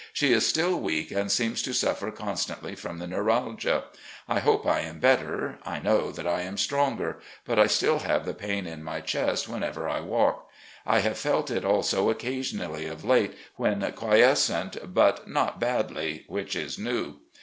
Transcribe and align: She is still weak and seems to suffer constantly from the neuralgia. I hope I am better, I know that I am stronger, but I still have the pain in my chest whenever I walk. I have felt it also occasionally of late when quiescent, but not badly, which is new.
She 0.13 0.33
is 0.33 0.47
still 0.47 0.79
weak 0.79 1.11
and 1.11 1.31
seems 1.31 1.61
to 1.61 1.73
suffer 1.75 2.09
constantly 2.09 2.73
from 2.73 2.97
the 2.97 3.05
neuralgia. 3.05 3.83
I 4.27 4.39
hope 4.39 4.65
I 4.65 4.79
am 4.79 4.97
better, 4.99 5.59
I 5.63 5.77
know 5.79 6.09
that 6.11 6.25
I 6.25 6.41
am 6.41 6.57
stronger, 6.57 7.19
but 7.45 7.59
I 7.59 7.67
still 7.67 7.99
have 7.99 8.25
the 8.25 8.33
pain 8.33 8.65
in 8.65 8.83
my 8.83 9.01
chest 9.01 9.47
whenever 9.47 9.87
I 9.87 9.99
walk. 9.99 10.49
I 10.87 11.01
have 11.01 11.19
felt 11.19 11.51
it 11.51 11.63
also 11.63 12.09
occasionally 12.09 12.87
of 12.87 13.05
late 13.05 13.35
when 13.57 13.81
quiescent, 13.91 14.91
but 14.91 15.27
not 15.29 15.59
badly, 15.59 16.23
which 16.27 16.55
is 16.55 16.79
new. 16.79 17.19